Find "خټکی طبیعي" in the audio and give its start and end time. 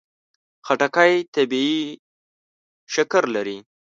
0.65-1.81